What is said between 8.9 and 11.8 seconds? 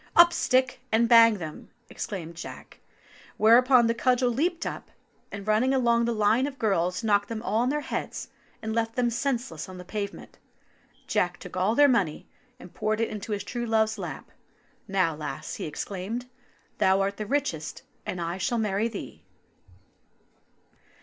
them senseless on the pavement. Jack took all